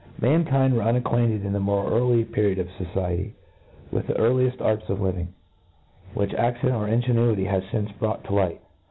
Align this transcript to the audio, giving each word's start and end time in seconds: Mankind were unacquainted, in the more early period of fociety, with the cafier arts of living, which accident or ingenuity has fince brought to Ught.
Mankind 0.19 0.73
were 0.75 0.81
unacquainted, 0.81 1.45
in 1.45 1.53
the 1.53 1.59
more 1.59 1.87
early 1.91 2.23
period 2.25 2.57
of 2.57 2.67
fociety, 2.69 3.33
with 3.91 4.07
the 4.07 4.13
cafier 4.15 4.51
arts 4.59 4.89
of 4.89 4.99
living, 4.99 5.35
which 6.15 6.33
accident 6.33 6.73
or 6.73 6.87
ingenuity 6.87 7.45
has 7.45 7.63
fince 7.65 7.91
brought 7.99 8.23
to 8.23 8.29
Ught. 8.31 8.57